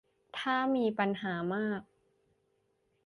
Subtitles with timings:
[0.37, 1.81] ถ้ามีปัญหามาก